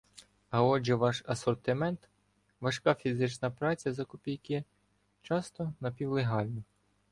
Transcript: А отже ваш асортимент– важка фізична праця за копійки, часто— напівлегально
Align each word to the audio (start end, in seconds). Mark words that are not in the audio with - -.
А 0.51 0.63
отже 0.63 0.95
ваш 0.95 1.23
асортимент– 1.27 2.09
важка 2.61 2.93
фізична 2.95 3.51
праця 3.51 3.93
за 3.93 4.05
копійки, 4.05 4.63
часто— 5.21 5.73
напівлегально 5.79 6.63